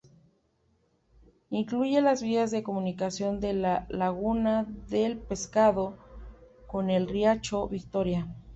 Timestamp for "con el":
6.65-7.07